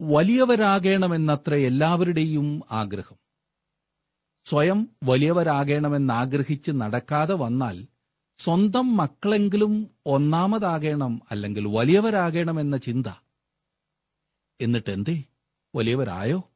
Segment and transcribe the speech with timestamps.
[0.00, 3.16] വലിയവരാകണമെന്നത്ര എല്ലാവരുടെയും ആഗ്രഹം.
[4.44, 7.86] സ്വയം വലിയവരാകേണമെന്നാഗ്രഹിച്ച് നടക്കാതെ വന്നാൽ
[8.38, 13.06] സ്വന്തം മക്കളെങ്കിലും ഒന്നാമതാകേണം അല്ലെങ്കിൽ വലിയവരാകേണമെന്ന ചിന്ത.
[14.60, 15.24] എന്നിട്ട് എന്തേ
[15.74, 16.50] വലിയവരായോ?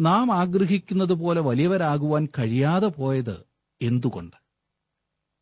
[0.00, 3.46] നാം ആഗ്രഹിക്കുന്നത് പോലെ വലിയവരാകുവാൻ കഴിയാതെ പോയത്
[3.82, 4.36] എന്തുകൊണ്ട്?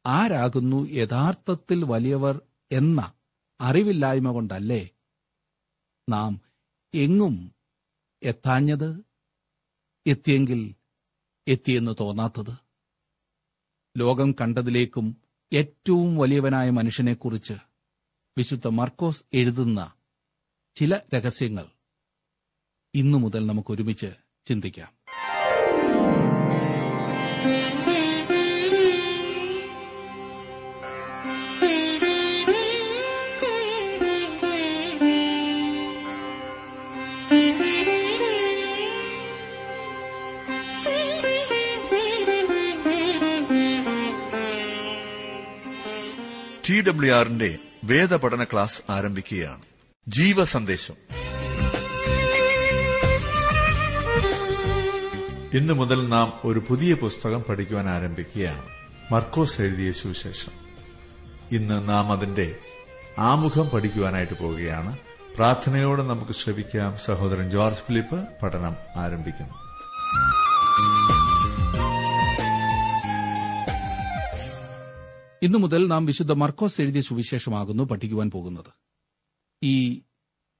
[0.06, 2.40] ആരാകുന്നു യഥാർത്ഥത്തിൽ വലിയവർ
[2.72, 3.12] എന്ന
[3.60, 4.90] അറിവില്ലായ്മ കൊണ്ടല്ലേ
[6.08, 6.51] നാം
[6.94, 7.54] എങ്ങും
[8.22, 9.04] എത്താഞ്ഞത്
[10.06, 10.74] എത്തിയെങ്കിൽ
[11.48, 12.52] എത്തിയെന്ന് തോന്നാത്തത്.
[13.98, 17.52] ലോകം കണ്ടതിലേക്കും ഏറ്റവും വലിയവനായ മനുഷ്യനെക്കുറിച്ച്
[18.38, 19.92] വിശുദ്ധ മർക്കോസ് എഴുതുന്ന
[20.74, 21.70] ചില രഹസ്യങ്ങൾ
[22.94, 24.14] ഇന്നു മുതൽ നമുക്ക് ഒരുമിച്ച്
[24.46, 25.01] ചിന്തിക്കാം.
[46.72, 49.62] ടി ഡബ്ല്യു ആറിന്റെ വേദപഠന ക്ലാസ് ആരംഭിക്കുകയാണ്.
[50.08, 50.94] ജീവ സന്ദേശം
[55.54, 58.62] ഇന്നു മുതൽ നാം ഒരു പുതിയ പുസ്തകം പഠിക്കുവാൻ ആരംഭിക്കുകയാണ്.
[59.12, 60.52] മർക്കോസ് എഴുതിയ സുവിശേഷം.
[61.52, 62.56] ഇന്ന് നാം അതിന്റെ
[63.18, 64.98] ആമുഖം പഠിക്കുവാനായിട്ട് പോവുകയാണ്.
[65.36, 69.54] പ്രാർത്ഥനയോടെ നമുക്ക് ശ്രമിക്കാം സഹോദരൻ ജോർജ് ഫിലിപ്പ് പഠനം ആരംഭിക്കുന്നു.
[75.42, 78.72] ഇന്നു മുതൽ നാം വിശുദ്ധ മർക്കോസ് എഴുതിയ സുവിശേഷമാകുന്നു പഠിക്കുവാൻ പോകുന്നത്.
[79.62, 80.02] ഈ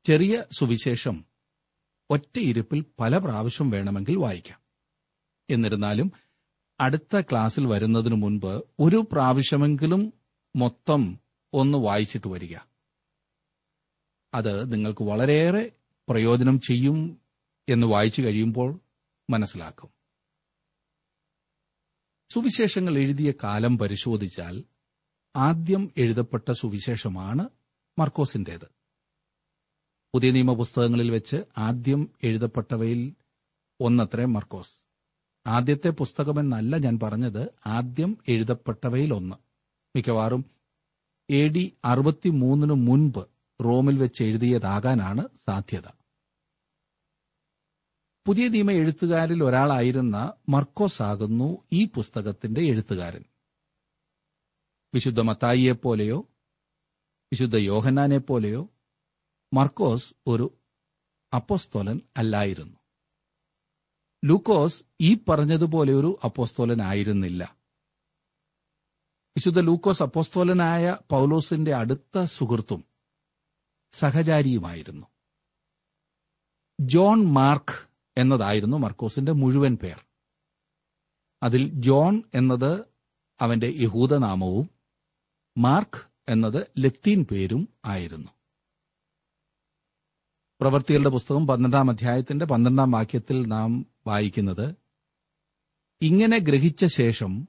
[0.05, 1.25] ചെറിയ സുവിശേഷം
[2.11, 4.60] ഒറ്റയിരുപ്പിൽ പല പ്രാവശ്യം വേണമെങ്കിൽ വായിക്കാം.
[5.50, 6.12] എന്നിരുന്നാലും
[6.80, 10.12] അടുത്ത ക്ലാസ്സിൽ വരുന്നതിനു മുൻപ് ഒരു പ്രാവശ്യമെങ്കിലും
[10.56, 11.20] മൊത്തം
[11.53, 12.56] ഒന്ന് വായിച്ചിട്ട് വരിക.
[14.34, 15.72] അത് നിങ്ങൾക്ക് വളരെയേറെ
[16.08, 17.20] പ്രയോജനം ചെയ്യും
[17.69, 18.80] എന്ന് വായിച്ചു കഴിയുമ്പോൾ
[19.30, 19.91] മനസ്സിലാക്കും.
[22.33, 24.65] സുവിശേഷങ്ങൾ എഴുതിയ കാലം പരിശോധിച്ചാൽ
[25.37, 27.48] ആദ്യം എഴുതപ്പെട്ട സുവിശേഷമാണ്
[27.98, 28.69] മർക്കോസിന്റേത്.
[30.15, 33.15] പുതിയ നിയമപുസ്തകങ്ങളിൽ വെച്ച് ആദ്യം എഴുതപ്പെട്ടവയിൽ
[33.81, 34.72] ഒന്നത്രേ മർക്കോസ്.
[35.47, 39.37] ആദ്യത്തെ പുസ്തകമെന്നല്ല ഞാൻ പറഞ്ഞത് ആദ്യം എഴുതപ്പെട്ടവയിൽ ഒന്ന്.
[39.97, 40.44] മിക്കവാറും
[41.31, 43.26] എ ഡി അറുപത്തിമൂന്നിനു മുൻപ്
[43.65, 45.87] റോമിൽ വെച്ച് എഴുതിയതാകാനാണ് സാധ്യത.
[48.26, 53.25] പുതിയ നിയമ എഴുത്തുകാരിൽ ഒരാളായിരുന്ന മർക്കോസ് ആകുന്നു ഈ പുസ്തകത്തിന്റെ എഴുത്തുകാരൻ.
[54.94, 56.28] വിശുദ്ധ മത്തായിയെപ്പോലെയോ
[57.32, 58.69] വിശുദ്ധ യോഹന്നാനെ പോലെയോ
[59.54, 60.58] മർക്കോസ് ഒരു
[61.34, 62.78] അപ്പോസ്തോലൻ അല്ലായിരുന്നു.
[64.25, 67.56] ലൂക്കോസ് ഈ പറഞ്ഞതുപോലെ ഒരു അപ്പോസ്തോലൻ ആയിരുന്നില്ല
[69.36, 72.84] വിശുദ്ധ ലൂക്കോസ് അപ്പോസ്തോലനായ പൗലോസിന്റെ അടുത്ത സുഹൃത്തും
[73.92, 75.06] സഹചാരിയുമായിരുന്നു.
[76.80, 80.06] ജോൺ മാർക്ക് എന്നതായിരുന്നു മർക്കോസിന്റെ മുഴുവൻ പേർ.
[81.42, 82.84] അതിൽ ജോൺ എന്നത്
[83.41, 84.81] അവന്റെ യഹൂദനാമവും
[85.59, 88.29] മാർക്ക് എന്നത് ലത്തീൻ പേരും ആയിരുന്നു.
[90.61, 94.75] പ്രവൃത്തികളുടെ പുസ്തകം പന്ത്രണ്ടാം അധ്യായത്തിന്റെ പന്ത്രണ്ടാം വാക്യത്തിൽ നാം വായിക്കുന്നത്
[96.03, 97.49] ഇങ്ങനെ ഗ്രഹിച്ച ശേഷം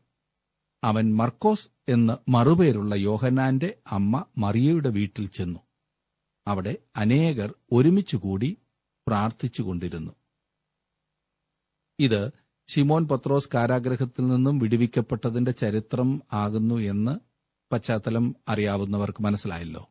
[0.83, 5.59] അവൻ മർക്കോസ് എന്ന് മറുപേരുള്ള യോഹനാന്റെ അമ്മ മറിയയുടെ വീട്ടിൽ ചെന്നു.
[6.47, 8.57] അവിടെ അനേകർ ഒരുമിച്ചുകൂടി
[9.07, 10.13] പ്രാർത്ഥിച്ചുകൊണ്ടിരുന്നു.
[11.99, 12.31] ഇത്
[12.69, 17.32] ഷിമോൻ പത്രോസ് കാരാഗ്രഹത്തിൽ നിന്നും വിടുവിക്കപ്പെട്ടതിന്റെ ചരിത്രം ആകുന്നു എന്ന്
[17.73, 19.89] പശ്ചാത്തലം അറിയാവുന്നവർക്ക് മനസ്സിലായല്ലോ.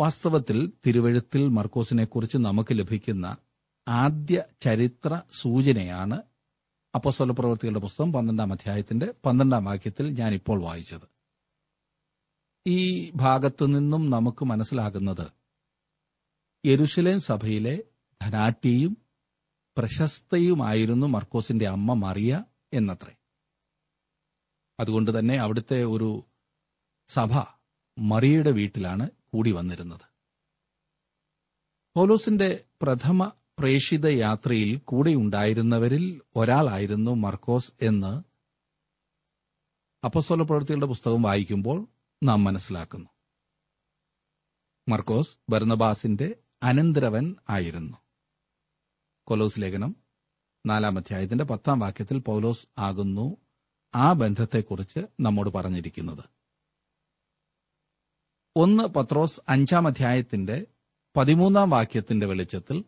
[0.00, 3.36] വാസ്തവത്തിൽ തിരുവഴുത്തിൽ മർക്കോസിനെക്കുറിച്ച് നമുക്ക് ലഭിക്കുന്ന
[3.88, 6.22] ആദ്യ ചരിത്ര സൂചനയാണ്
[6.94, 11.06] അപ്പോസ്വല പ്രവർത്തികളുടെ പുസ്തകം പന്ത്രണ്ടാം അധ്യായത്തിന്റെ പന്ത്രണ്ടാം വാക്യത്തിൽ ഞാനിപ്പോൾ വായിച്ചത്.
[12.66, 15.26] ഈ ഭാഗത്തു നിന്നും നമുക്ക് മനസ്സിലാകുന്നത്
[16.66, 17.84] യെരുഷലേം സഭയിലെ
[18.22, 18.96] ധനാട്ടിയും
[19.76, 23.14] പ്രശസ്തയുമായിരുന്നു മർക്കോസിന്റെ അമ്മ മറിയ എന്നത്രേ.
[24.82, 26.24] അതുകൊണ്ട് തന്നെ അവിടുത്തെ ഒരു
[27.08, 27.44] സഭ
[27.98, 30.00] മറിയയുടെ വീട്ടിലാണ് കൂടി വന്നിരുന്നത്.
[31.96, 38.22] പൗലോസിന്റെ പ്രഥമ പ്രേഷിത യാത്രയിൽ കൂടെയുണ്ടായിരുന്നവരിൽ ഒരാളായിരുന്നു മർക്കോസ് എന്ന്
[40.06, 41.86] അപ്പസ്വല പ്രവൃത്തികളുടെ പുസ്തകം വായിക്കുമ്പോൾ
[42.22, 43.08] നാം മനസ്സിലാക്കുന്നു.
[44.88, 47.96] മർക്കോസ് ബർണബാസിന്റെ അനന്തരവൻ ആയിരുന്നു.
[49.26, 49.96] കൊലോസ് ലേഖനം
[50.66, 53.36] നാലാം അധ്യായത്തിന്റെ പത്താം വാക്യത്തിൽ പൗലോസ് ആകുന്നു
[53.94, 56.24] ആ ബന്ധത്തെക്കുറിച്ച് നമ്മോട് പറഞ്ഞിരിക്കുന്നത്.
[58.56, 60.66] ഒന്ന് പത്രോസ് അഞ്ചാം അധ്യായത്തിന്റെ
[61.16, 62.84] പതിമൂന്നാം വാക്യത്തിന്റെ വെളിച്ചത്തിൽ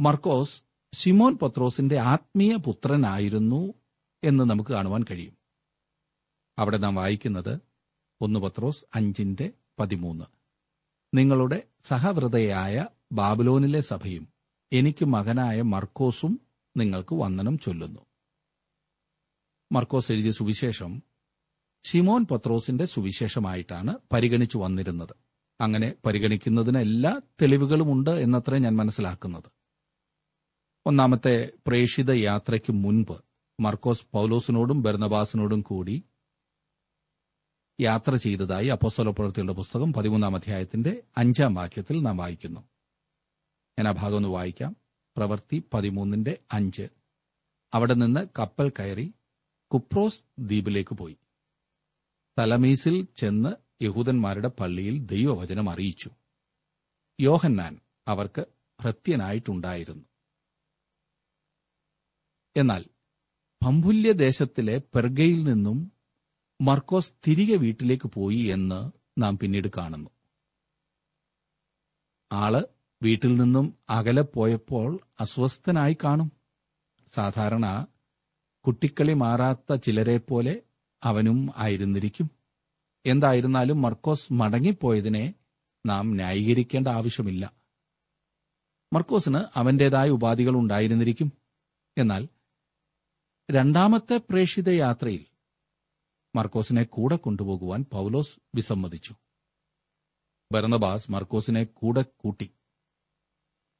[0.00, 3.74] മർക്കോസ് സിമോൻ പത്രോസിന്റെ ആത്മീയ പുത്രനായിരുന്നു
[4.24, 5.38] എന്ന് നമുക്ക് കാണുവാൻ കഴിയും.
[6.58, 7.58] അവിടെ നാം വായിക്കുന്നത്
[8.20, 10.24] ഒന്ന് പത്രോസ് അഞ്ചിന്റെ പതിമൂന്ന്.
[11.14, 14.28] നിങ്ങളുടെ സഹവൃതയായ ബാബുലോനിലെ സഭയും
[14.72, 16.40] എനിക്ക് മകനായ മർക്കോസും
[16.76, 18.09] നിങ്ങൾക്ക് വന്ദനം ചൊല്ലുന്നു.
[19.72, 21.02] മർക്കോസ് എഴുതിയ സുവിശേഷം
[21.86, 25.14] ഷിമോൻ പത്രോസിന്റെ സുവിശേഷമായിട്ടാണ് പരിഗണിച്ചു വന്നിരുന്നത്.
[25.60, 29.42] അങ്ങനെ പരിഗണിക്കുന്നതിന് എല്ലാ തെളിവുകളുമുണ്ട് എന്നത്രേ ഞാൻ മനസ്സിലാക്കുന്നത്.
[30.86, 33.24] ഒന്നാമത്തെ പ്രേഷിത യാത്രയ്ക്ക് മുൻപ്
[33.60, 36.04] മർക്കോസ് പൌലോസിനോടും ബെർണബാസിനോടും കൂടി
[37.80, 42.60] യാത്ര ചെയ്തതായി അപ്പോസ്തല പ്രവൃത്തിയുടെ പുസ്തകം പതിമൂന്നാം അധ്യായത്തിന്റെ അഞ്ചാം വാക്യത്തിൽ നാം വായിക്കുന്നു.
[43.78, 44.76] ഞാൻ ആ ഭാഗം ഒന്ന് വായിക്കാം.
[45.16, 46.88] പ്രവൃത്തി പതിമൂന്നിന്റെ അഞ്ച്.
[47.74, 49.14] അവിടെ നിന്ന് കപ്പൽ കയറി
[49.74, 51.16] കുപ്രോസ് ദ്വീപിലേക്ക് പോയി.
[52.38, 56.10] തലമീസിൽ ചെന്ന് യഹൂദന്മാരുടെ പള്ളിയിൽ ദൈവവചനം അറിയിച്ചു.
[57.20, 58.46] യോഹന്നാൻ അവർക്ക്
[58.80, 60.04] ഭൃത്യനായിട്ടുണ്ടായിരുന്നു
[62.56, 62.84] എന്നാൽ
[63.62, 65.92] പമ്പുല്യദേശത്തിലെ പെർഗയിൽ നിന്നും
[66.60, 70.10] മർക്കോസ് തിരികെ വീട്ടിലേക്ക് പോയി എന്ന് നാം പിന്നീട് കാണുന്നു.
[72.32, 72.64] ആൾ
[73.02, 76.32] വീട്ടിൽ നിന്നും അകലെ പോയപ്പോൾ അസ്വസ്ഥനായി കാണും.
[77.06, 77.86] സാധാരണ
[78.66, 80.62] കുട്ടിക്കളി മാറാത്ത ചിലരെ പോലെ
[81.02, 82.30] അവനും ആയിരുന്നിരിക്കും.
[83.06, 85.34] എന്തായിരുന്നാലും മർക്കോസ് മടങ്ങിപ്പോയതിനെ
[85.86, 87.54] നാം ന്യായീകരിക്കേണ്ട ആവശ്യമില്ല.
[88.92, 91.32] മർക്കോസിന് അവന്റേതായ ഉപാധികൾ ഉണ്ടായിരുന്നിരിക്കും.
[91.98, 92.28] എന്നാൽ
[93.50, 95.26] രണ്ടാമത്തെ പ്രേഷിത യാത്രയിൽ
[96.36, 99.14] മർക്കോസിനെ കൂടെ കൊണ്ടുപോകുവാൻ പൗലോസ് വിസമ്മതിച്ചു.
[100.52, 102.50] ബർണബാസ് മർക്കോസിനെ കൂടെ കൂട്ടി.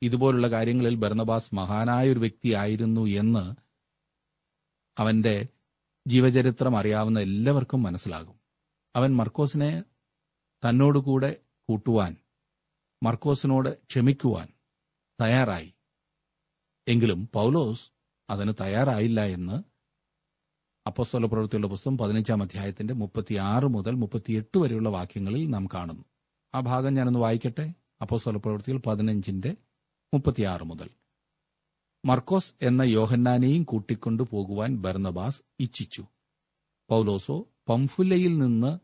[0.02, 3.69] ഇതുപോലുള്ള കാര്യങ്ങളിൽ ബർണബാസ് മഹാനായ ഒരു വ്യക്തിയായിരുന്നു എന്ന്
[5.00, 5.46] അവന്റെ
[6.06, 8.40] ജീവചരിത്രം അറിയാവുന്ന എല്ലാവർക്കും മനസ്സിലാകും.
[8.96, 9.84] അവൻ മർക്കോസിനെ
[10.68, 11.36] തന്നോടുകൂടെ
[11.68, 12.16] കൂട്ടുവാൻ
[13.02, 14.48] മർക്കോസിനോട് ക്ഷമിക്കുവാൻ
[15.20, 15.74] തയ്യാറായി.
[16.88, 17.90] എങ്കിലും പൗലോസ്
[18.30, 19.62] അതിന് തയ്യാറായില്ല എന്ന്
[20.86, 26.04] അപ്പസ്തോല പ്രവൃത്തിയുള്ള പുസ്തകം പതിനഞ്ചാം അധ്യായത്തിന്റെ മുപ്പത്തിയാറ് മുതൽ മുപ്പത്തിയെട്ട് വരെയുള്ള വാക്യങ്ങളിൽ നാം കാണുന്നു.
[26.54, 27.74] ആ ഭാഗം ഞാനൊന്ന് വായിക്കട്ടെ?
[28.00, 29.56] അപ്പസ്തോല പ്രവൃത്തികൾ പതിനഞ്ചിന്റെ
[30.14, 30.90] മുപ്പത്തിയാറ് മുതൽ.
[32.04, 36.04] മർക്കോസ് എന്ന യോഹന്നാനെയും കൂട്ടിക്കൊണ്ടു പോകുവാൻ ബർണബാസ് ഇച്ഛിച്ചു.
[36.90, 38.78] പൗലോസോ പംഫുലയിൽ നിന്ന്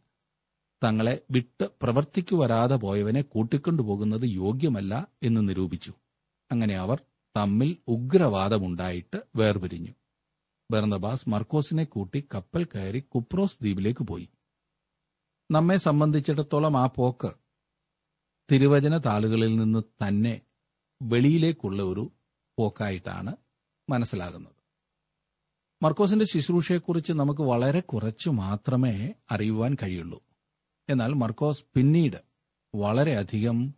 [0.84, 5.92] തങ്ങളെ വിട്ട് പ്രവർത്തിക്കു വരാതെ പോയവനെ കൂട്ടിക്കൊണ്ടുപോകുന്നത് യോഗ്യമല്ല എന്ന് നിരൂപിച്ചു.
[6.52, 7.00] അങ്ങനെ അവർ
[7.36, 9.92] തമ്മിൽ ഉഗ്രവാദമുണ്ടായിട്ട് വേർപിരിഞ്ഞു.
[10.70, 14.28] ബർന്നബാസ് മർക്കോസിനെ കൂട്ടി കപ്പൽ കയറി കുപ്രോസ് ദ്വീപിലേക്ക് പോയി.
[15.50, 17.30] നമ്മെ സംബന്ധിച്ചിടത്തോളം ആ പോക്ക്
[18.52, 20.40] തിരുവചന താളുകളിൽ നിന്ന് തന്നെ
[21.02, 22.12] വെളിയിലേക്കുള്ള ഒരു
[22.58, 23.36] പോക്കായിട്ടാണ്
[23.90, 24.54] മനസ്സിലാകുന്നത്.
[25.82, 30.22] മർക്കോസിന്റെ ശുശ്രൂഷയെക്കുറിച്ച് നമുക്ക് വളരെ കുറച്ച് മാത്രമേ അറിയുവാൻ കഴിയുള്ളൂ.
[30.88, 32.16] എന്നാൽ മർക്കോസ് പിന്നീട്
[32.74, 33.74] വളരെയധികം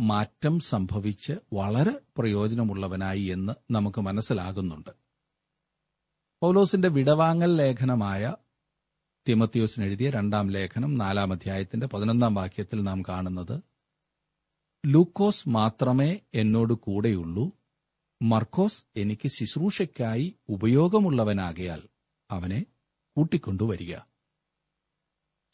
[0.00, 4.90] മാറ്റം സംഭവിച്ച് വളരെ പ്രയോജനമുള്ളവനായി എന്ന് നമുക്ക് മനസ്സിലാകുന്നുണ്ട്.
[6.42, 8.36] പൗലോസിന്റെ വിടവാങ്ങൽ ലേഖനമായ
[9.28, 13.60] തിമത്യോസിന് എഴുതിയ രണ്ടാം ലേഖനം നാലാം അധ്യായത്തിന്റെ പതിനൊന്നാം വാക്യത്തിൽ നാം കാണുന്നത്
[14.86, 17.57] ലൂക്കോസ് മാത്രമേ എന്നോട് കൂടെയുള്ളൂ
[18.22, 21.82] മർക്കോസ് എനിക്ക് ശുശ്രൂഷയ്ക്കായി ഉപയോഗമുള്ളവനാകയാൽ
[22.30, 22.66] അവനെ
[23.16, 23.96] കൂട്ടിക്കൊണ്ടുവരിക.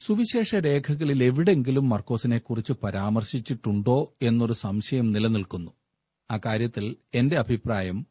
[0.01, 5.71] സുവിശേഷ രേഖകളിൽ എവിടെങ്കിലും മർക്കോസിനെക്കുറിച്ച് പരാമർശിച്ചിട്ടുണ്ടോ എന്നൊരു സംശയം നിലനിൽക്കുന്നു.
[6.31, 8.07] അക്കാര്യത്തിൽ എന്റെ അഭിപ്രായം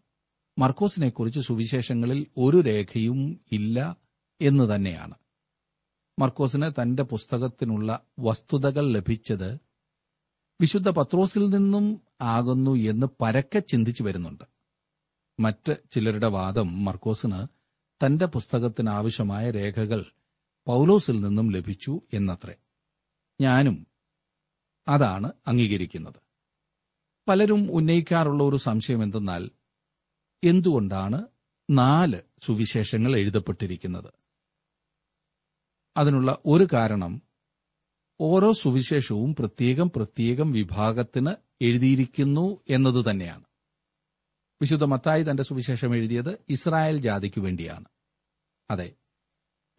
[0.60, 3.98] മർക്കോസിനെക്കുറിച്ച് സുവിശേഷങ്ങളിൽ ഒരു രേഖയും ഇല്ല
[4.42, 5.14] എന്ന് തന്നെയാണ്.
[6.20, 9.73] മർക്കോസിന് തന്റെ പുസ്തകത്തിനുള്ള വസ്തുതകൾ ലഭിച്ചത്
[10.62, 14.44] വിശുദ്ധ പത്രോസിൽ നിന്നും ആകുന്നു എന്ന് പരക്കെ ചിന്തിച്ചു വരുന്നുണ്ട്.
[15.40, 17.48] മറ്റ് ചിലരുടെ വാദം മർക്കോസിന്
[18.06, 20.06] തന്റെ പുസ്തകത്തിന് ആവശ്യമായ രേഖകൾ
[20.66, 22.56] പൗലോസിൽ നിന്നും ലഭിച്ചു എന്നത്രേ.
[23.42, 23.88] ഞാനും
[24.88, 26.14] അതാണ് അംഗീകരിക്കുന്നത്.
[27.28, 29.50] പലരും ഉന്നയിക്കാറുള്ള ഒരു സംശയം എന്തെന്നാൽ
[30.44, 31.28] എന്തുകൊണ്ടാണ്
[31.70, 34.14] നാല് സുവിശേഷങ്ങൾ എഴുതപ്പെട്ടിരിക്കുന്നത്?
[35.98, 37.22] അതിനുള്ള ഒരു കാരണം
[38.26, 43.44] ഓരോ സുവിശേഷവും പ്രത്യേകം പ്രത്യേകം വിഭാഗത്തിന് എഴുതിയിരിക്കുന്നു എന്നത് തന്നെയാണ്.
[44.62, 47.86] വിശുദ്ധ മത്തായി തന്റെ സുവിശേഷം എഴുതിയത് ഇസ്രായേൽ ജാതിക്കു വേണ്ടിയാണ്.
[48.72, 48.94] അതെ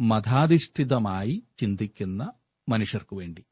[0.01, 2.33] മതാധിഷ്ഠിതമായി ചിന്തിക്കുന്ന
[2.69, 3.45] മനുഷ്യർക്കു വേണ്ടി.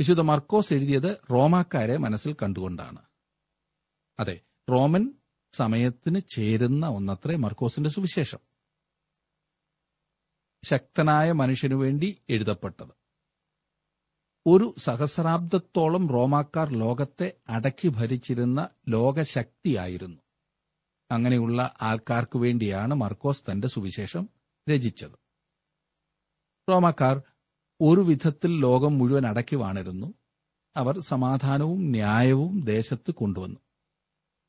[0.00, 2.98] വിശുദ്ധ മർക്കോസ് എഴുതിയത് റോമാക്കാരെ മനസ്സിൽ കണ്ടുകൊണ്ടാണ്.
[4.20, 4.40] അതെ
[4.70, 5.14] റോമൻ
[5.52, 8.38] സമയത്തിന് ചേരുന്ന ഒന്നത്രേ മർക്കോസിന്റെ സുവിശേഷം.
[10.64, 13.01] ശക്തനായ മനുഷ്യനു വേണ്ടി എഴുതപ്പെട്ടത്.
[14.46, 20.22] ഒരു സഹസ്രാബ്ദത്തോളം റോമാക്കാർ ലോകത്തെ അടക്കി ഭരിച്ചിരുന്ന ലോകശക്തിയായിരുന്നു.
[21.10, 24.28] അങ്ങനെയുള്ള ആൾക്കാർക്ക് വേണ്ടിയാണ് മർക്കോസ് തന്റെ സുവിശേഷം
[24.70, 25.12] രചിച്ചത്.
[26.70, 27.22] റോമാക്കാർ
[27.80, 30.14] ഒരു വിധത്തിൽ ലോകം മുഴുവൻ അടക്കി വാണിരുന്നു.
[30.76, 33.60] അവർ സമാധാനവും ന്യായവും ദേശത്ത് കൊണ്ടുവന്നു.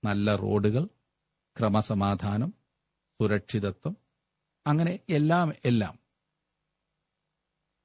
[0.03, 0.85] നല്ല റോഡുകൾ
[1.59, 2.53] ക്രമസമാധാനം
[3.21, 3.97] സുരക്ഷിതത്വം
[4.67, 5.99] അങ്ങനെ എല്ലാം എല്ലാം.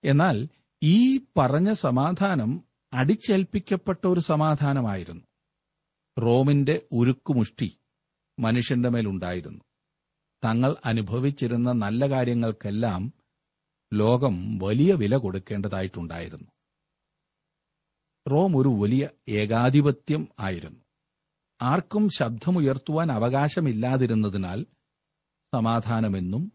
[0.04, 0.48] എന്നാൽ
[0.82, 5.24] ഈ പറഞ്ഞ സമാധാനം അടിച്ചേൽപ്പിക്കപ്പെട്ട ഒരു സമാധാനമായിരുന്നു.
[6.18, 7.78] റോമിന്റെ ഉരുക്കുമുഷ്ടി
[8.38, 9.64] മനുഷ്യന്റെ മേലുണ്ടായിരുന്നു.
[10.44, 13.12] തങ്ങൾ അനുഭവിച്ചിരുന്ന നല്ല കാര്യങ്ങൾക്കെല്ലാം
[13.94, 16.48] ലോകം വലിയ വില കൊടുക്കേണ്ടതായിട്ടുണ്ടായിരുന്നു.
[18.30, 20.80] റോം ഒരു വലിയ ഏകാധിപത്യം ആയിരുന്നു.
[21.62, 24.66] ആർക്കും ശബ്ദമുയർത്തുവാൻ അവകാശമില്ലാതിരുന്നതിനാൽ
[25.54, 26.52] സമാധാനമെന്നും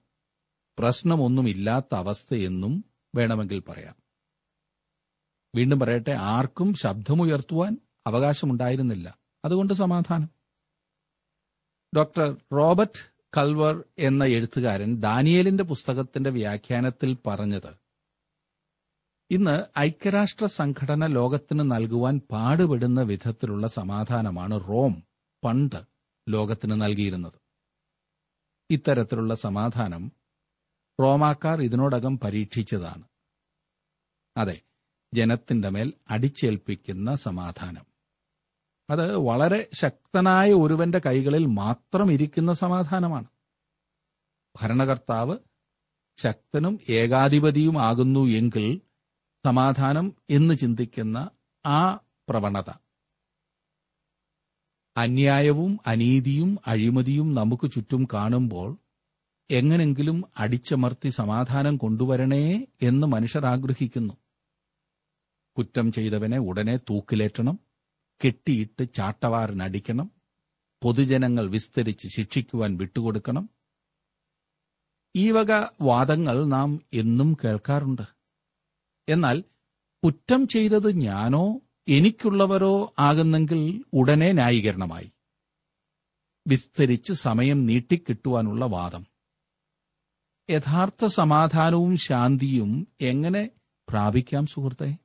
[0.79, 4.02] പ്രശ്നമൊന്നുമില്ലാത്ത അവസ്ഥയെന്നും വേണമെങ്കിൽ പറയാം.
[5.55, 9.17] വീണ്ടും പറയട്ടെ ആർക്കും ശബ്ദമുയർത്തുവാൻ അവകാശമുണ്ടായിരുന്നില്ല.
[9.45, 10.29] അതുകൊണ്ട് സമാധാനം.
[11.95, 17.83] ഡോക്ടർ റോബർട്ട് കൽവർ എന്ന എഴുത്തുകാരൻ ദാനിയേലിന്റെ പുസ്തകത്തിന്റെ വ്യാഖ്യാനത്തിൽ പറഞ്ഞത്
[19.31, 25.03] ഇന്ന് ഐക്യരാഷ്ട്ര സംഘടന ലോകത്തിന് നൽകുവാൻ പാടുപെടുന്ന വിധത്തിലുള്ള സമാധാനമാണ് റോം
[25.43, 25.85] പണ്ട്
[26.29, 27.39] ലോകത്തിന് നൽകിയിരുന്നത്.
[28.69, 30.11] ഇത്തരത്തിലുള്ള സമാധാനം
[31.01, 33.03] റോമാക്കാർ ഇതിനോടകം പരീക്ഷിച്ചതാണ്.
[34.37, 34.61] അതെ
[35.13, 37.85] ജനത്തിന്റെ മേൽ അടിച്ചേൽപ്പിക്കുന്ന സമാധാനം.
[38.89, 43.25] അത് വളരെ ശക്തനായ ഒരുവന്റെ കൈകളിൽ മാത്രം ഇരിക്കുന്ന സമാധാനമാണ്.
[44.61, 45.37] ഭരണകർത്താവ്
[46.17, 48.81] ശക്തനും ഏകാധിപതിയുമാകുന്നു എങ്കിൽ
[49.45, 51.29] സമാധാനം എന്ന് ചിന്തിക്കുന്ന
[51.65, 52.71] ആ പ്രവണത.
[54.97, 58.77] അന്യായവും അനീതിയും അഴിമതിയും നമുക്ക് ചുറ്റും കാണുമ്പോൾ
[59.51, 64.22] എങ്ങനെങ്കിലും അടിച്ചമർത്തി സമാധാനം കൊണ്ടുവരണേ എന്ന് മനുഷ്യർ ആഗ്രഹിക്കുന്നു.
[65.57, 67.59] കുറ്റം ചെയ്തവനെ ഉടനെ തൂക്കിലേറ്റണം
[68.25, 70.11] കെട്ടിയിട്ട് ചാട്ടവാറിനടിക്കണം
[70.83, 73.49] പൊതുജനങ്ങൾ വിസ്തരിച്ച് ശിക്ഷിക്കുവാൻ വിട്ടുകൊടുക്കണം.
[75.15, 78.01] ഈ വക വാദങ്ങൾ നാം എന്നും കേൾക്കാറുണ്ട്.
[79.09, 79.43] എന്നാൽ
[80.05, 85.11] കുറ്റം ചെയ്തത് ഞാനോ എനിക്കുള്ളവരോ ആകുന്നെങ്കിൽ ഉടനെ ന്യായീകരണമായി.
[86.47, 89.07] വിസ്തരിച്ച് സമയം നീട്ടിക്കിട്ടുവാനുള്ള വാദം.
[90.49, 93.49] യഥാർത്ഥ സമാധാനവും ശാന്തിയും എങ്ങനെ
[93.89, 95.02] പ്രാപിക്കാം സുഹൃത്തെ?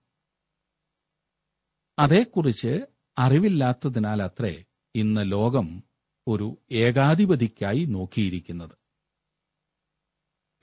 [1.99, 2.87] അതേക്കുറിച്ച്
[3.19, 4.65] അറിവില്ലാത്തതിനാൽ അത്രേ
[4.95, 5.83] ഇന്ന് ലോകം
[6.27, 8.79] ഒരു ഏകാധിപതിക്കായി നോക്കിയിരിക്കുന്നത്.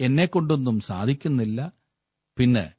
[0.02, 1.74] എന്നെക്കൊണ്ടൊന്നും സാധിക്കുന്നില്ല.
[2.38, 2.74] പിന്നെ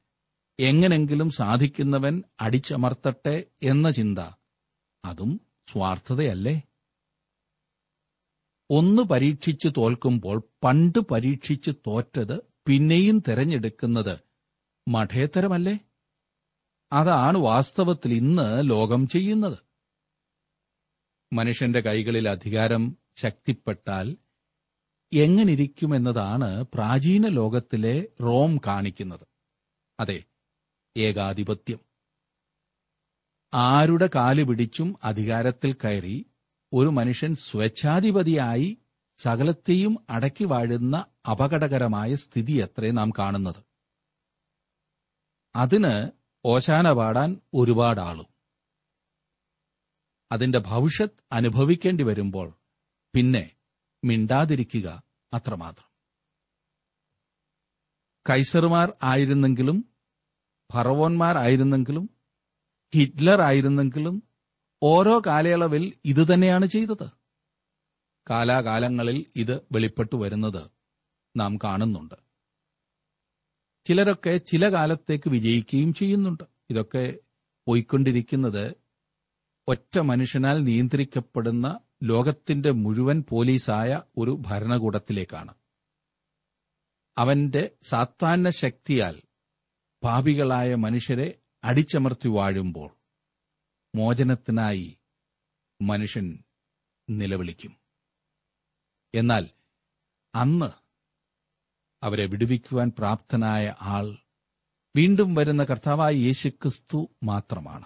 [0.60, 4.18] എങ്ങനെങ്കിലും സാധിക്കുന്നവൻ അടിച്ചമർത്തട്ടെ എന്ന ചിന്ത
[5.04, 6.62] അതും സ്വാർത്ഥതയല്ലേ?
[8.70, 14.18] ഒന്ന് പരീക്ഷിച്ച് തോൽക്കുമ്പോൾ പണ്ട് പരീക്ഷിച്ച് തോറ്റത് പിന്നെയും തെരഞ്ഞെടുക്കുന്നത്
[14.88, 15.78] മഠേത്തരമല്ലേ
[16.92, 19.58] അതാണ് വാസ്തവത്തിൽ ഇന്ന് ലോകം ചെയ്യുന്നത്.
[21.32, 24.16] മനുഷ്യന്റെ കൈകളിൽ അധികാരം ശക്തിപ്പെട്ടാൽ
[25.12, 29.26] എങ്ങനിരിക്കുമെന്നതാണ് പ്രാചീന ലോകത്തിലെ റോം കാണിക്കുന്നത്.
[30.00, 30.24] അതെ
[30.96, 31.78] ഏകാധിപത്യം.
[33.54, 36.26] ആരുടെ കാൽ പിടിച്ചും അധികാരത്തിൽ കയറി
[36.72, 38.78] ഒരു മനുഷ്യൻ സ്വേച്ഛാധിപതിയായി
[39.18, 43.64] സകലത്തെയും അടക്കി വാഴുന്ന അപകടകരമായ സ്ഥിതി അത്രേ നാം കാണുന്നത്.
[45.56, 46.15] അതിന്
[46.48, 48.26] ഓശാന പാടാൻ ഒരുപാട് ആളും
[50.32, 52.54] അതിന്റെ ഭവിഷ്യത്ത് അനുഭവിക്കേണ്ടി വരുമ്പോൾ
[53.14, 53.56] പിന്നെ
[54.04, 55.90] മിണ്ടാതിരിക്കുക അത്രമാത്രം.
[58.30, 59.94] കൈസർമാർ ആയിരുന്നെങ്കിലും
[60.72, 62.10] ഫറവോന്മാർ ആയിരുന്നെങ്കിലും
[62.94, 64.22] ഹിറ്റ്ലർ ആയിരുന്നെങ്കിലും
[64.82, 67.10] ഓരോ കാലയളവിൽ ഇത് തന്നെയാണ് ചെയ്തത്.
[68.30, 70.70] കാലാകാലങ്ങളിൽ ഇത് വെളിപ്പെട്ടു വരുന്നത്
[71.36, 72.25] നാം കാണുന്നുണ്ട്.
[73.86, 76.44] ചിലരൊക്കെ ചില കാലത്തേക്ക് വിജയിക്കുകയും ചെയ്യുന്നുണ്ട്.
[76.70, 77.18] ഇതൊക്കെ
[77.66, 78.74] പോയിക്കൊണ്ടിരിക്കുന്നത്
[79.68, 85.54] ഒറ്റ മനുഷ്യനാൽ നിയന്ത്രിക്കപ്പെടുന്ന ലോകത്തിന്റെ മുഴുവൻ പോലീസായ ഒരു ഭരണകൂടത്തിലേക്കാണ്.
[87.18, 89.22] അവന്റെ സാത്താന്ന ശക്തിയാൽ
[90.02, 92.90] പാപികളായ മനുഷ്യരെ അടിച്ചമർത്തി വാഴുമ്പോൾ
[93.94, 94.98] മോചനത്തിനായി
[95.82, 96.38] മനുഷ്യൻ
[97.10, 97.76] നിലവിളിക്കും.
[99.14, 99.44] എന്നാൽ
[100.34, 100.85] അന്ന്
[102.06, 104.16] അവരെ വിടുവിക്കുവാൻ പ്രാപ്തനായ ആൾ
[104.96, 107.84] വീണ്ടും വരുന്ന കർത്താവായ യേശുക്രിസ്തു മാത്രമാണ്.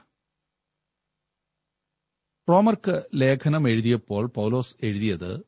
[2.49, 5.41] റോമർക്ക് ലേഖനം എഴുതിയപ്പോൾ പൗലോസ് എഴുതിയത്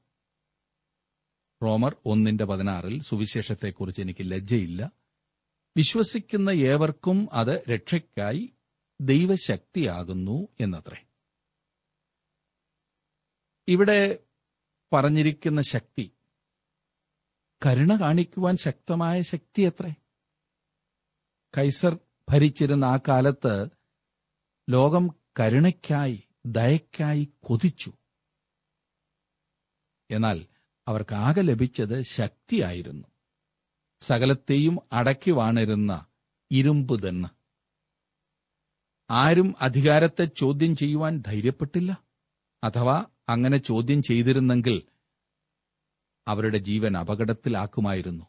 [1.63, 4.93] റോമർ ഒന്നിന്റെ പതിനാറിൽ സുവിശേഷത്തെക്കുറിച്ച് എനിക്ക് ലജ്ജയില്ല.
[5.77, 8.53] വിശ്വസിക്കുന്ന ഏവർക്കും അത് രക്ഷയ്ക്കായി
[9.01, 11.07] ദൈവശക്തിയാകുന്നു എന്നത്രേ.
[13.69, 14.19] ഇവിടെ
[14.93, 16.13] പറഞ്ഞിരിക്കുന്ന ശക്തി
[17.67, 19.95] കരുണ കാണിക്കുവാൻ ശക്തമായ ശക്തി അത്രേ
[21.59, 23.67] കൈസർ ഭരിച്ചിരുന്ന ആ കാലത്ത്
[24.71, 27.93] ലോകം കരുണയ്ക്കായി ദയക്കായി കൊതിച്ചു.
[30.11, 30.47] എന്നാൽ
[30.89, 33.09] അവർക്കാകെ ലഭിച്ചത് ശക്തിയായിരുന്നു.
[34.01, 36.07] സകലത്തെയും അടക്കി വാണിരുന്ന
[36.51, 37.31] ഇരുമ്പ് തന്നെ.
[39.11, 42.05] ആരും അധികാരത്തെ ചോദ്യം ചെയ്യുവാൻ ധൈര്യപ്പെട്ടില്ല.
[42.65, 44.83] അഥവാ അങ്ങനെ ചോദ്യം ചെയ്തിരുന്നെങ്കിൽ
[46.29, 48.25] അവരുടെ ജീവൻ അപകടത്തിലാക്കുമായിരുന്നു.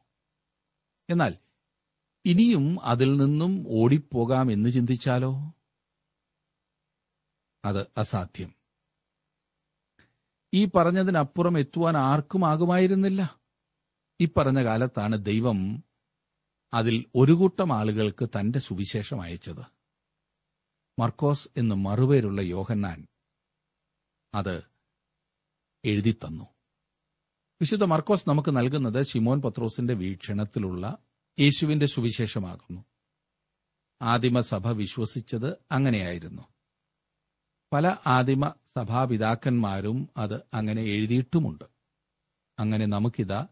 [1.09, 1.38] എന്നാൽ
[2.25, 5.53] ഇനിയും അതിൽ നിന്നും ഓടിപ്പോകാം എന്ന് ചിന്തിച്ചാലോ?
[7.65, 8.55] അത് അസാധ്യം.
[10.53, 13.41] ഈ പറഞ്ഞതിനപ്പുറം എത്തുവാൻ ആർക്കും ആകുമായിരുന്നില്ല.
[14.21, 15.83] ഈ പറഞ്ഞ കാലത്താണ് ദൈവം
[16.73, 19.83] അതിൽ ഒരു കൂട്ടം ആളുകൾക്ക് തന്റെ സുവിശേഷം അയച്ചത്.
[21.01, 23.07] മർക്കോസ് എന്ന് മറുപേരുള്ള യോഹന്നാൻ
[24.33, 24.63] അത്
[25.85, 26.52] എഴുതിത്തന്നു.
[27.62, 30.98] വിശുദ്ധ മർക്കോസ് നമുക്ക് നൽകുന്നത് ശിമോൻ പത്രോസിന്റെ വീക്ഷണത്തിലുള്ള
[31.39, 32.86] യേശുവിന്റെ സുവിശേഷമാകുന്നു.
[34.01, 36.41] ആദിമസഭ വിശ്വസിച്ചത് അങ്ങനെയായിരുന്നു.
[37.74, 41.63] പല ആദിമ സഭാപിതാക്കന്മാരും അത് അങ്ങനെ എഴുതിയിട്ടുമുണ്ട്.
[42.60, 43.48] അങ്ങനെ നമുക്കിതാ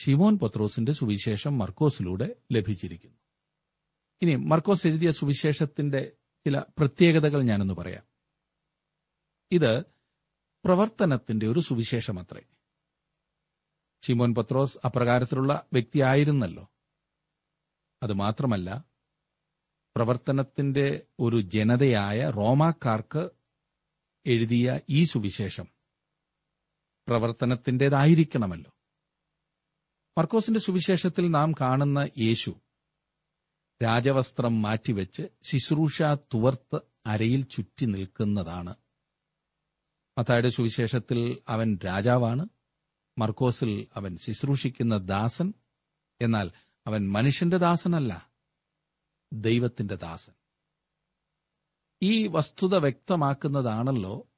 [0.00, 3.16] ഷിമോൻ പത്രോസിന്റെ സുവിശേഷം മർക്കോസിലൂടെ ലഭിച്ചിരിക്കുന്നു.
[4.22, 6.12] ഇനി മർക്കോസ് എഴുതിയ സുവിശേഷത്തിന്റെ
[6.46, 8.02] ചില പ്രത്യേകതകൾ ഞാനൊന്ന് പറയാം.
[9.52, 9.82] ഇത്
[10.64, 12.57] പ്രവർത്തനത്തിന്റെ ഒരു സുവിശേഷം സുവിശേഷമത്രേ.
[14.06, 16.68] ഷിമോൻ പത്രോസ് അപ്രകാരത്തിലുള്ള വ്യക്തിയായിരുന്നല്ലോ.
[18.02, 18.84] അത് മാത്രമല്ല
[19.96, 23.30] പ്രവർത്തനത്തിന്റെ ഒരു ജനതയായ റോമാക്കാർക്ക്
[24.26, 25.66] എഴുതിയ ഈ സുവിശേഷം
[27.08, 28.70] പ്രവർത്തനത്തിന്റെതായിരിക്കണമല്ലോ
[30.18, 32.60] മർക്കോസിന്റെ സുവിശേഷത്തിൽ നാം കാണുന്ന യേശു
[33.82, 38.74] രാജവസ്ത്രം മാറ്റിവെച്ച് ശുശ്രൂഷ തുവർത്ത് അരയിൽ ചുറ്റി നിൽക്കുന്നതാണ്.
[40.18, 42.48] മത്തായുടെ സുവിശേഷത്തിൽ അവൻ രാജാവാണ്.
[43.18, 45.54] മർക്കോസിൽ അവൻ ശുശ്രൂഷിക്കുന്ന ദാസൻ
[46.20, 46.50] എന്നാൽ
[46.86, 48.32] അവൻ മനുഷ്യന്റെ ദാസനല്ല
[49.32, 50.32] ദൈവത്തിന്റെ ദാസൻ.
[52.02, 54.28] ഈ വസ്തുത വ്യക്തമാക്കുന്നതാണല്ലോ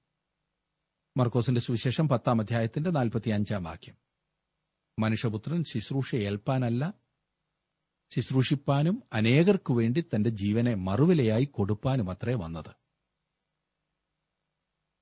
[1.16, 3.94] മർക്കോസിന്റെ സുവിശേഷം പത്താം അധ്യായത്തിന്റെ നാൽപ്പത്തിയഞ്ചാം വാക്യം.
[4.98, 6.94] മനുഷ്യപുത്രൻ ശുശ്രൂഷ ഏൽപ്പാനല്ല
[8.10, 12.79] ശുശ്രൂഷിപ്പാനും അനേകർക്കു വേണ്ടി തന്റെ ജീവനെ മറുവിലയായി കൊടുപ്പാനും അത്രേ വന്നത്.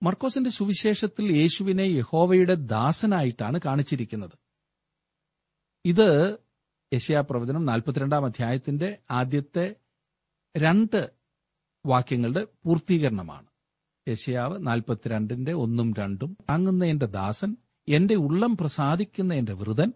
[0.02, 4.37] മർക്കോസിന്റെ സുവിശേഷത്തിൽ യേശുവിനെ യഹോവയുടെ ദാസനായിട്ടാണ് കാണിച്ചിരിക്കുന്നത്.
[5.85, 6.09] ഇത്
[6.93, 9.76] യശയാപ്രവചനം നാൽപ്പത്തിരണ്ടാം അധ്യായത്തിന്റെ ആദ്യത്തെ
[10.55, 11.12] രണ്ട്
[11.87, 13.47] വാക്യങ്ങളുടെ പൂർത്തീകരണമാണ്.
[14.09, 17.57] യശയാവ് നാൽപ്പത്തിരണ്ടിന്റെ ഒന്നും രണ്ടും താങ്ങുന്ന എന്റെ ദാസൻ
[17.89, 19.93] എന്റെ ഉള്ളം പ്രസാദിക്കുന്ന എന്റെ വൃതൻ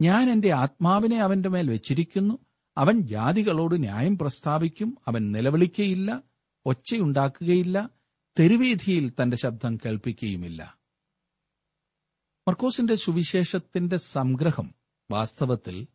[0.00, 2.34] ഞാൻ എന്റെ ആത്മാവിനെ അവന്റെ മേൽ വെച്ചിരിക്കുന്നു
[2.76, 6.22] അവൻ ജാതികളോട് ന്യായം പ്രസ്താവിക്കും അവൻ നിലവിളിക്കയില്ല
[6.66, 7.90] ഒച്ചയുണ്ടാക്കുകയില്ല
[8.38, 10.78] തെരുവീതിയിൽ തന്റെ ശബ്ദം കേൾപ്പിക്കുകയുമില്ല.
[12.48, 14.74] മർക്കോസിന്റെ സുവിശേഷത്തിന്റെ സംഗ്രഹം
[15.10, 15.86] വാസ്തവത്തിൽ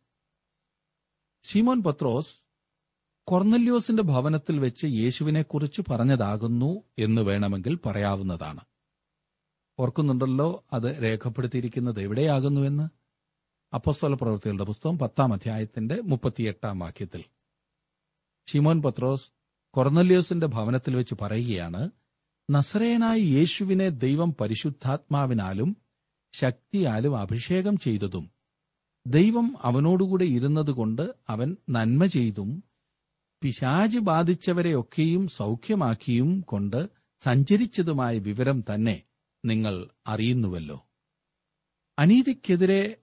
[1.44, 2.40] സീമോൻ പത്രോസ്
[3.26, 8.60] കൊർന്നല്യോസിന്റെ ഭവനത്തിൽ വെച്ച് യേശുവിനെക്കുറിച്ച് പറഞ്ഞതാകുന്നു എന്ന് വേണമെങ്കിൽ പറയാവുന്നതാണ്.
[9.78, 12.88] ഓർക്കുന്നുണ്ടല്ലോ അത് രേഖപ്പെടുത്തിയിരിക്കുന്നത് എവിടെയാകുന്നുവെന്ന്
[13.74, 17.24] അപ്പസ്തോല പ്രവൃത്തികളുടെ പുസ്തകം പത്താം അധ്യായത്തിന്റെ മുപ്പത്തിയെട്ടാം വാക്യത്തിൽ.
[18.48, 19.30] ഷിമോൻ പത്രോസ്
[19.70, 21.90] കൊർന്നല്യോസിന്റെ ഭവനത്തിൽ വെച്ച് പറയുകയാണ്
[22.50, 25.76] നസറേനായി യേശുവിനെ ദൈവം പരിശുദ്ധാത്മാവിനാലും
[26.32, 28.30] ശക്തിയാലും അഭിഷേകം ചെയ്തതും
[29.06, 32.62] ദൈവം അവനോടുകൂടെ ഇരുന്നതുകൊണ്ട് അവൻ നന്മ ചെയ്തും
[33.42, 39.02] പിശാജ് ബാധിച്ചവരെയൊക്കെയും സൗഖ്യമാക്കിയും കൊണ്ട് സഞ്ചരിച്ചതുമായ വിവരം തന്നെ
[39.44, 40.86] നിങ്ങൾ അറിയുന്നുവല്ലോ.
[41.98, 42.96] അനീതിക്കെതിരെ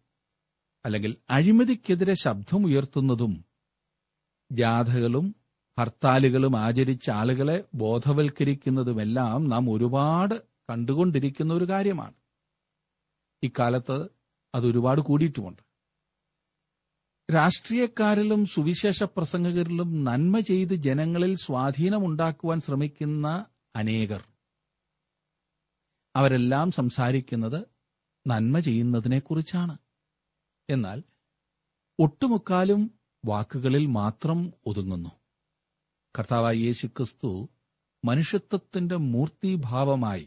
[0.86, 3.46] അല്ലെങ്കിൽ അഴിമതിക്കെതിരെ ശബ്ദമുയർത്തുന്നതും
[4.52, 5.36] ജാഥകളും
[5.80, 12.14] ഹർത്താലുകളും ആചരിച്ച ആളുകളെ ബോധവൽക്കരിക്കുന്നതുമെല്ലാം നാം ഒരുപാട് കണ്ടുകൊണ്ടിരിക്കുന്ന ഒരു കാര്യമാണ്.
[13.44, 14.08] ഇക്കാലത്ത്
[14.56, 15.68] അത് ഒരുപാട് കൂടിയിട്ടുമുണ്ട്.
[17.36, 24.24] രാഷ്ട്രീയക്കാരിലും സുവിശേഷ പ്രസംഗകരിലും നന്മ ചെയ്ത് ജനങ്ങളിൽ സ്വാധീനമുണ്ടാക്കുവാൻ ശ്രമിക്കുന്ന അനേകർ.
[26.16, 27.66] അവരെല്ലാം സംസാരിക്കുന്നത്
[28.28, 29.78] നന്മ ചെയ്യുന്നതിനെക്കുറിച്ചാണ്.
[30.70, 31.04] എന്നാൽ
[32.00, 35.17] ഒട്ടുമുക്കാലും വാക്കുകളിൽ മാത്രം ഒതുങ്ങുന്നു.
[36.18, 37.50] കർത്താവായ യേശുക്രിസ്തു
[38.06, 40.26] മനുഷ്യത്വത്തിന്റെ മൂർത്തിഭാവമായി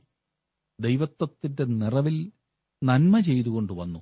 [0.81, 2.33] ദൈവത്വത്തിന്റെ നിറവിൽ
[2.83, 4.00] നന്മ ചെയ്തുകൊണ്ടുവന്നു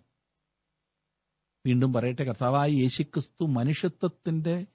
[1.66, 4.66] വീണ്ടും പറയട്ടെ കർത്താവായ യേശുക്രിസ്തു മനുഷ്യത്വത്തിന്റെ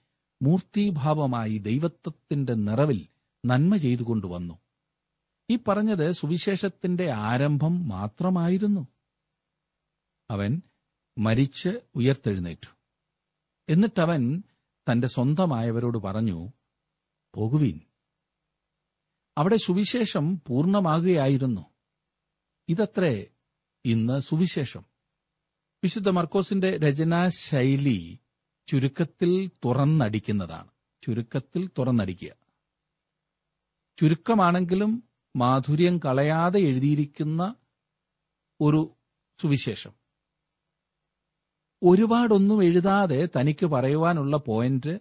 [0.41, 3.07] മൂർത്തിഭാവമായി ദൈവത്വത്തിന്റെ നിറവിൽ
[3.45, 4.55] നന്മ ചെയ്തുകൊണ്ടുവന്നു
[5.49, 8.87] ഈ പറഞ്ഞത് സുവിശേഷത്തിന്റെ ആരംഭം മാത്രമായിരുന്നു.
[10.29, 10.61] അവൻ
[11.17, 12.69] മരിച്ച് ഉയർത്തെഴുന്നേറ്റു.
[13.69, 14.43] എന്നിട്ടവൻ
[14.87, 16.37] തന്റെ സ്വന്തമായവരോട് പറഞ്ഞു
[17.35, 17.81] പോകുവീൻ.
[19.37, 21.65] അവിടെ സുവിശേഷം പൂർണമാകുകയായിരുന്നു.
[22.69, 23.25] ഇതത്രേ
[23.85, 24.85] ഇന്ന് സുവിശേഷം.
[25.83, 28.19] വിശുദ്ധ മർക്കോസിന്റെ രചനാ ശൈലി
[28.67, 30.71] ചുരുക്കത്തിൽ തുറന്നടിക്കുന്നതാണ്.
[31.03, 32.35] ചുരുക്കത്തിൽ തുറന്നടിക്കുക.
[33.97, 37.55] ചുരുക്കമാണെങ്കിലും മാധുര്യം കളയാതെ എഴുതിയിരിക്കുന്ന
[38.61, 38.95] ഒരു
[39.41, 39.93] സുവിശേഷം.
[41.83, 44.99] ഒരുപാടൊന്നും എഴുതാതെ തനിക്ക് പറയുവാനുള്ള പോയിന്റ്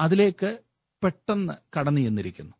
[0.00, 0.62] അതിലേക്ക്
[1.02, 2.54] പെട്ടെന്ന് കടന്നു ചെന്നിരിക്കുന്നു.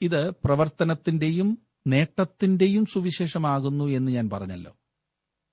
[0.00, 4.76] ഇത് പ്രവർത്തനത്തിന്റെയും നേട്ടത്തിന്റെയും സുവിശേഷമാകുന്നു എന്ന് ഞാൻ പറഞ്ഞല്ലോ.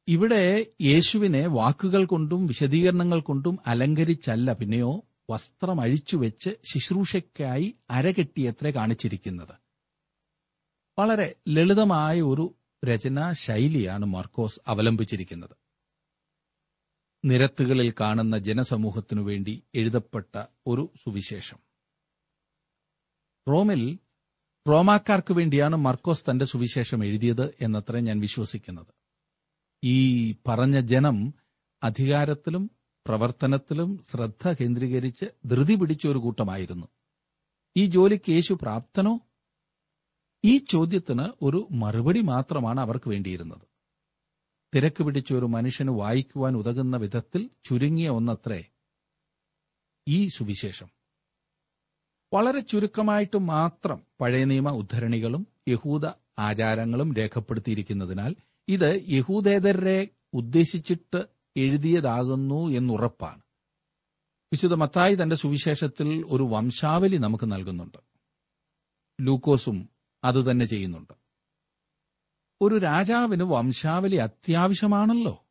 [0.07, 9.55] ഇവിടെ യേശുവിനെ വാക്കുകൾ കൊണ്ടും വിശദീകരണങ്ങൾ കൊണ്ടും അലങ്കരിച്ചല്ല പിന്നെയോ വസ്ത്രം അഴിച്ചുവെച്ച് ശുശ്രൂഷയ്ക്കായി അരകെട്ടിയത്രേ കാണിച്ചിരിക്കുന്നത്.
[10.99, 15.55] വളരെ ലളിതമായ ഒരു രചനാ ശൈലിയാണ് മാർക്കോസ് അവലംബിച്ചിരിക്കുന്നത്.
[17.25, 21.66] നിരത്തുകളിൽ കാണുന്ന ജനസമൂഹത്തിനു വേണ്ടി എഴുതപ്പെട്ട ഒരു സുവിശേഷം.
[23.47, 23.99] റോമിൽ
[24.67, 28.87] റോമാക്കാർക്ക് വേണ്ടിയാണ് മർക്കോസ് തന്റെ സുവിശേഷം എഴുതിയത് എന്നത്ര ഞാൻ വിശ്വസിക്കുന്നത്.
[29.83, 31.33] ഈ പറഞ്ഞ ജനം
[31.83, 32.71] അധികാരത്തിലും
[33.07, 36.87] പ്രവർത്തനത്തിലും ശ്രദ്ധ കേന്ദ്രീകരിച്ച് ധൃതി പിടിച്ച ഒരു കൂട്ടമായിരുന്നു.
[37.77, 39.19] ഈ ജോലിക്ക് യേശു പ്രാപ്തനോ?
[40.45, 43.61] ഈ ചോദ്യത്തിന് ഒരു മറുപടി മാത്രമാണ് അവർക്ക് വേണ്ടിയിരുന്നത്.
[44.73, 48.65] തിരക്ക് പിടിച്ച ഒരു മനുഷ്യന് വായിക്കുവാൻ ഉതകുന്ന വിധത്തിൽ ചുരുങ്ങിയ ഒന്നത്രേ
[50.07, 50.96] ഈ സുവിശേഷം.
[52.33, 56.05] വളരെ ചുരുക്കമായിട്ട് മാത്രം പഴയ നിയമ ഉദ്ധരണികളും യഹൂദ
[56.39, 58.35] ആചാരങ്ങളും രേഖപ്പെടുത്തിയിരിക്കുന്നതിനാൽ
[58.67, 61.25] ഇത് യഹൂദേതരരെ ഉദ്ദേശിച്ചിട്ട്
[61.57, 63.41] എഴുതിയതാകുന്നു എന്നുറപ്പാണ്.
[64.53, 67.97] വിശുദ്ധ മത്തായി തന്റെ സുവിശേഷത്തിൽ ഒരു വംശാവലി നമുക്ക് നൽകുന്നുണ്ട്.
[69.21, 69.89] ലൂക്കോസും
[70.23, 71.13] അതുതന്നെ ചെയ്യുന്നുണ്ട്.
[72.61, 75.45] ഒരു രാജാവിന് വംശാവലി അത്യാവശ്യമാണല്ലോ.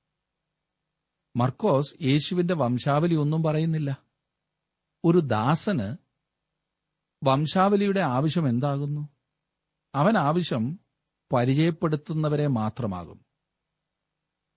[1.37, 4.03] മർക്കോസ് യേശുവിന്റെ വംശാവലി ഒന്നും പറയുന്നില്ല.
[5.05, 6.06] ഒരു ദാസന്
[7.27, 9.09] വംശാവലിയുടെ ആവശ്യം എന്താകുന്നു?
[9.95, 10.81] അവൻ ആവശ്യം
[11.33, 13.27] പരിചയപ്പെടുത്തുന്നവരെ മാത്രമാകും.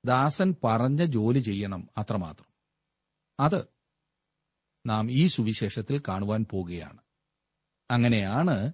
[0.06, 2.54] ദാസൻ പറഞ്ഞ ജോലി ചെയ്യണം അത്രമാത്രം.
[3.40, 3.68] അത്
[4.86, 6.98] നാം ഈ സുവിശേഷത്തിൽ കാണുവാൻ പോകുകയാണ്.
[7.92, 8.74] അങ്ങനെയാണ്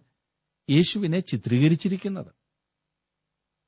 [0.70, 2.34] യേശുവിനെ ചിത്രീകരിച്ചിരിക്കുന്നത്.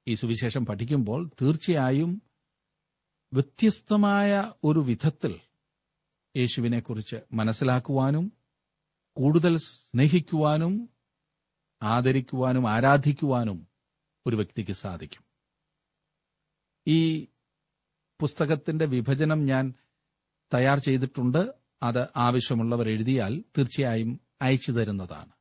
[0.08, 2.22] ഈ സുവിശേഷം പഠിക്കുമ്പോൾ തീർച്ചയായും
[3.34, 5.40] വ്യത്യസ്തമായ ഒരു വിധത്തിൽ
[6.38, 8.37] യേശുവിനെക്കുറിച്ച് മനസ്സിലാക്കുവാനും
[9.18, 10.90] കൂടുതൽ സ്നേഹിക്കുവാനും
[11.82, 13.68] ആദരിക്കുവാനും ആരാധിക്കുവാനും
[14.28, 15.24] ഒരു വ്യക്തിക്ക് സാധിക്കും.
[16.88, 17.28] ഈ
[18.20, 19.74] പുസ്തകത്തിന്റെ വിഭജനം ഞാൻ
[20.54, 21.54] തയ്യാർ ചെയ്തിട്ടുണ്ട്.
[21.84, 25.32] അത് ആവശ്യമുള്ളവർ എഴുതിയാൽ തീർച്ചയായും അയച്ചു തരുന്നതാണ്.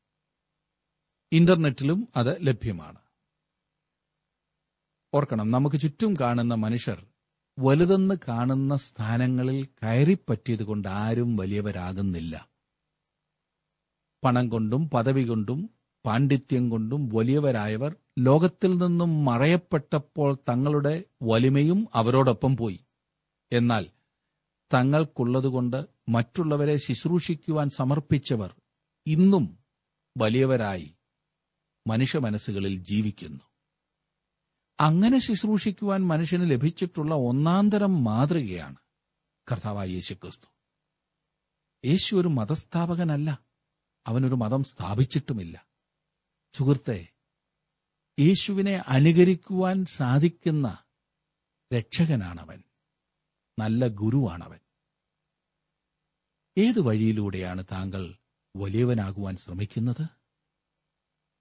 [1.32, 2.98] ഇന്റർനെറ്റിലും അത് ലഭ്യമാണ്.
[5.14, 7.06] ഓർക്കണം നമുക്ക് ചുറ്റും കാണുന്ന മനുഷ്യർ
[7.58, 12.55] വലുതെന്ന് കാണുന്ന സ്ഥാനങ്ങളിൽ കയറിപ്പറ്റിയതുകൊണ്ട് ആരും വലിയവരാകുന്നില്ല.
[14.24, 15.70] പണം കൊണ്ടും പദവി കൊണ്ടും
[16.06, 22.80] പാണ്ഡിത്യം കൊണ്ടും വലിയവരായവർ ലോകത്തിൽ നിന്നും മറയപ്പെട്ടപ്പോൾ തങ്ങളുടെ വലിമയും അവരോടൊപ്പം പോയി.
[23.52, 23.86] എന്നാൽ
[24.74, 28.54] തങ്ങൾക്കുള്ളതുകൊണ്ട് മറ്റുള്ളവരെ ശുശ്രൂഷിക്കുവാൻ സമർപ്പിച്ചവർ
[29.06, 29.58] ഇന്നും
[30.16, 30.96] വലിയവരായി
[31.86, 33.40] മനുഷ്യ മനസ്സുകളിൽ ജീവിക്കുന്നു.
[34.80, 38.76] അങ്ങനെ ശുശ്രൂഷിക്കുവാൻ മനുഷ്യന് ലഭിച്ചിട്ടുള്ള ഒന്നാന്തരം മാതൃകയാണ്
[39.52, 40.46] കർത്താവായ യേശുക്രിസ്തു.
[41.84, 43.45] യേശു ഒരു മതസ്ഥാപകനല്ല.
[44.06, 45.66] അവനൊരു മതം സ്ഥാപിച്ചിട്ടുമില്ല.
[46.52, 47.08] സുഹൃത്തെ
[48.20, 50.84] യേശുവിനെ അനുകരിക്കുവാൻ സാധിക്കുന്ന
[51.78, 52.62] രക്ഷകനാണവൻ.
[53.58, 54.58] നല്ല ഗുരുവാണവൻ.
[56.58, 58.16] ഏത് വഴിയിലൂടെയാണ് താങ്കൾ
[58.56, 60.06] വലിയവനാകുവാൻ ശ്രമിക്കുന്നത്?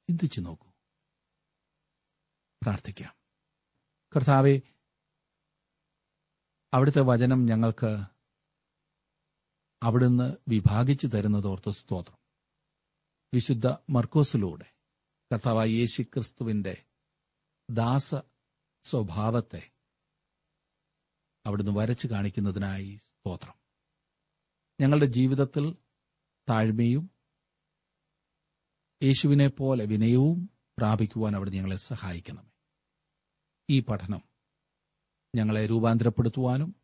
[0.07, 0.71] ചിന്തിച്ചു നോക്കൂ.
[2.63, 3.15] പ്രാർത്ഥിക്കാം.
[4.15, 4.61] കർത്താവെ
[6.73, 7.97] അവിടുത്തെ വചനം ഞങ്ങൾക്ക്
[9.83, 12.24] അവിടുന്ന് വിഭാഗിച്ചു തരുന്നതോർത്ത് സ്തോത്രം.
[13.35, 14.65] വിശുദ്ധ മർക്കോസിലൂടെ
[15.31, 16.85] കർത്താവായ യേശു ക്രിസ്തുവിന്റെ
[17.69, 18.15] ദാസ
[18.83, 19.71] സ്വഭാവത്തെ
[21.45, 23.53] അവിടുന്ന് വരച്ചു കാണിക്കുന്നതിനായി സ്തോത്രം.
[24.81, 25.75] ഞങ്ങളുടെ ജീവിതത്തിൽ
[26.49, 27.09] താഴ്മയും
[29.03, 32.51] യേശുവിനെ പോലെ വിനയവും പ്രാപിക്കുവാൻ അവിടെ ഞങ്ങളെ സഹായിക്കണമേ.
[33.69, 34.21] ഈ പഠനം
[35.35, 36.75] ഞങ്ങളെ രൂപാന്തരപ്പെടുത്തുവാനും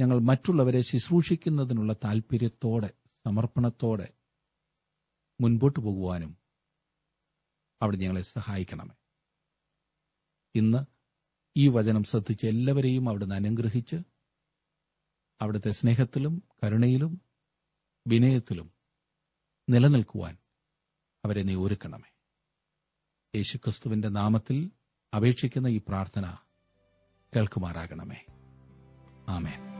[0.00, 2.90] ഞങ്ങൾ മറ്റുള്ളവരെ ശുശ്രൂഷിക്കുന്നതിനുള്ള താൽപര്യത്തോടെ
[3.24, 4.23] സമർപ്പണത്തോടെ
[5.40, 6.38] മുൻപോട്ടു പോകുവാനും
[7.82, 8.94] അവിടെ ഞങ്ങളെ സഹായിക്കണമേ.
[10.54, 10.78] ഇന്ന്
[11.56, 13.96] ഈ വചനം ശ്രദ്ധിച്ച് എല്ലാവരെയും അവിടുന്ന് അനുഗ്രഹിച്ച്
[15.40, 17.22] അവിടുത്തെ സ്നേഹത്തിലും കരുണയിലും
[18.06, 18.72] വിനയത്തിലും
[19.70, 20.38] നിലനിൽക്കുവാൻ
[21.24, 22.14] അവരെ നീ ഒരുക്കണമേ.
[23.36, 24.70] യേശുക്രിസ്തുവിന്റെ നാമത്തിൽ
[25.16, 26.36] അപേക്ഷിക്കുന്ന ഈ പ്രാർത്ഥന
[27.36, 28.24] കേൾക്കുമാറാകണമേ.
[29.28, 29.73] ആമേൻ.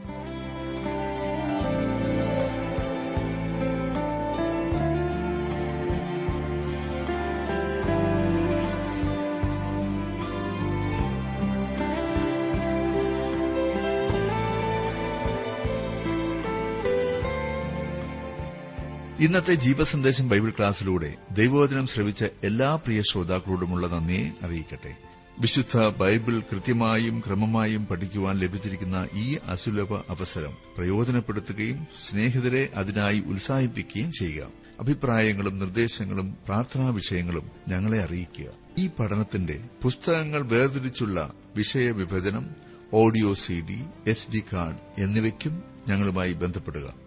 [19.19, 24.95] ഇന്നത്തെ ജീവസന്ദേശം ബൈബിൾ ക്ലാസ്സിലൂടെ ദൈവവചനം ശ്രവിച്ച എല്ലാ പ്രിയ ശ്രോതാക്കളോടുമുള്ള നന്ദിയെ അറിയിക്കട്ടെ.
[25.39, 34.47] വിശുദ്ധ ബൈബിൾ കൃത്യമായും ക്രമമായും പഠിക്കുവാൻ ലഭിച്ചിരിക്കുന്ന ഈ അസുലഭ അവസരം പ്രയോജനപ്പെടുത്തുകയും സ്നേഹിതരെ അതിനായി ഉത്സാഹിപ്പിക്കുകയും ചെയ്യുക.
[34.79, 38.45] അഭിപ്രായങ്ങളും നിർദ്ദേശങ്ങളും പ്രാർത്ഥനാ വിഷയങ്ങളും ഞങ്ങളെ അറിയിക്കുക.
[38.77, 42.49] ഈ പഠനത്തിന്റെ പുസ്തകങ്ങൾ വേർതിരിച്ചുള്ള വിഷയ വിഭജനം
[42.93, 47.04] audio C D S D card എന്നിവയ്ക്കും ഞങ്ങളുമായി ബന്ധപ്പെടുക.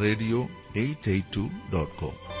[0.00, 2.32] radio eight eight two dot com.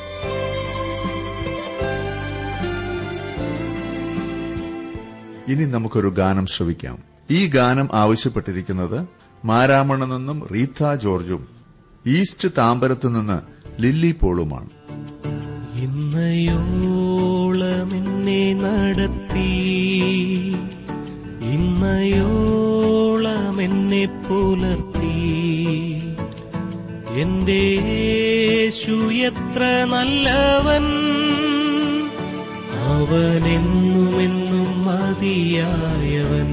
[5.48, 6.98] ഇനി നമുക്കൊരു ഗാനം ശ്രവിക്കാം.
[7.30, 9.08] ഈ ഗാനം ആവശ്യപ്പെട്ടിരിക്കുന്നത്
[9.44, 11.48] മാരാമണ നിന്നും റീത്ത ജോർജും
[12.06, 13.40] ഈസ്റ്റ് താമ്പരത്തു നിന്ന്
[13.82, 14.70] ലില്ലി പോളുമാണ്.
[15.82, 19.72] ഇന്നയോളമെന്നെ നടത്തി.
[21.42, 24.91] ഇന്നയോളമെന്നെ പുലർത്തി.
[27.22, 30.82] എന്റെ യേശു എത്ര നല്ലവൻ.
[32.74, 36.50] അവനെന്നുമെന്നും മതിയായവൻ.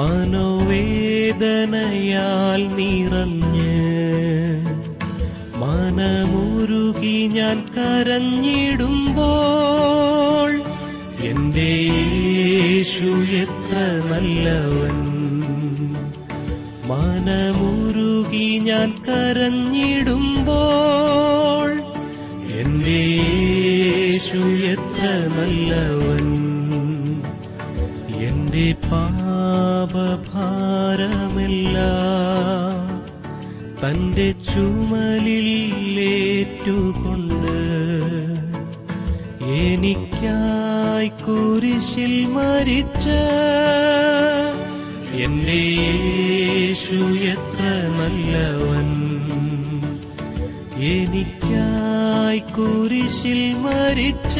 [0.08, 0.62] മനോവേദനയാൽ
[2.76, 3.74] നിറഞ്ഞ്
[5.62, 8.22] മനമുരുകി ഞാൻ കരഞ്ഞിടുമ്പോൾ
[11.30, 13.10] എന്റെ യേശു
[13.41, 13.76] എത്ര
[14.10, 14.98] നല്ലവൻ.
[16.91, 20.54] മനമുരുകി ഞാൻ കരഞ്ഞിടുമ്പോൾ
[22.62, 24.41] എന്റെ യേശു
[24.74, 25.04] എത്ര
[25.38, 26.26] നല്ലവൻ.
[28.28, 28.65] എന്റെ
[31.50, 32.86] പാപഭാരമെല്ലാം
[33.82, 35.50] തന്റെ ചുമലിൽ
[36.13, 37.58] ഏറ്റുകൊണ്ട്
[39.63, 43.08] എനിക്കായി കുരിശിൽ മരിച്ച
[45.26, 46.98] എന്റെ യേശു
[47.32, 47.63] എത്ര
[47.98, 48.89] നല്ലവൻ.
[50.96, 54.38] എനിക്കായി കുരിശിൽ മരിച്ച